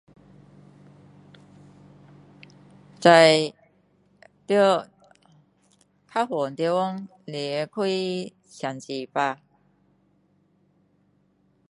[2.99, 3.53] 在
[4.47, 4.55] 在
[6.11, 9.39] 较远地方离开城市吧